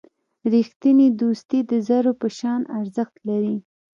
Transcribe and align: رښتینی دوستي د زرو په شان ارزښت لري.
رښتینی 0.53 1.07
دوستي 1.19 1.59
د 1.69 1.71
زرو 1.87 2.11
په 2.21 2.27
شان 2.37 2.61
ارزښت 2.79 3.15
لري. 3.27 3.57